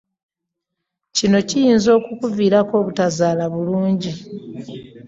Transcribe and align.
Kino 1.15 1.37
kirinza 1.47 1.89
okukuviirako 1.97 2.73
obutazaala 2.81 3.43
bulungi. 3.53 4.11